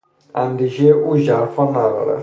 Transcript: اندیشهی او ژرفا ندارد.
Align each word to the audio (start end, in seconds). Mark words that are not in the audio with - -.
اندیشهی 0.35 0.91
او 0.91 1.17
ژرفا 1.17 1.65
ندارد. 1.71 2.19